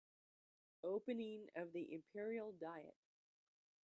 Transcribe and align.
Opening 0.83 1.47
of 1.55 1.73
the 1.73 1.93
Imperial 1.93 2.53
diet 2.53 2.95